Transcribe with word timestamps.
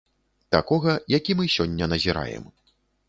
Такога, 0.55 0.95
які 1.17 1.35
мы 1.41 1.45
сёння 1.57 1.89
назіраем. 1.93 2.43